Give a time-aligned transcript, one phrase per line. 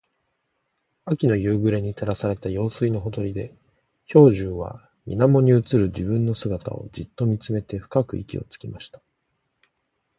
[1.05, 3.55] 秋の夕暮れに照らされた用水のほとりで、
[4.07, 8.99] 兵十は水面に映る自分の姿をじっと見つめて深く息をつきました。